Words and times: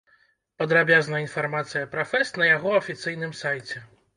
Падрабязная 0.61 1.19
інфармацыя 1.25 1.91
пра 1.93 2.07
фэст 2.15 2.43
на 2.43 2.51
яго 2.55 2.75
афіцыйным 2.81 3.37
сайце. 3.45 3.77